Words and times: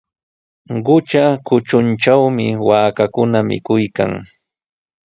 Qutra 0.85 1.25
kutruntrawmi 1.47 2.47
waakakuna 2.67 3.39
mikuykan. 3.49 4.11